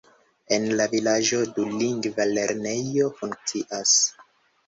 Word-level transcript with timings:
En 0.55 0.63
la 0.79 0.85
vilaĝo 0.93 1.41
dulingva 1.57 2.25
lernejo 2.31 3.09
funkcias. 3.21 3.93